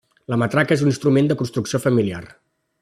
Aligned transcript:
La 0.33 0.37
matraca 0.43 0.77
és 0.77 0.83
un 0.85 0.91
instrument 0.93 1.31
de 1.33 1.39
construcció 1.43 1.85
familiar. 1.87 2.25